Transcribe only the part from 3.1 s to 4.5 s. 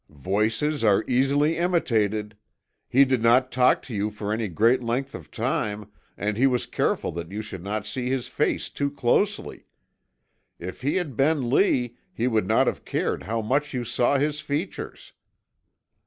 not talk to you for any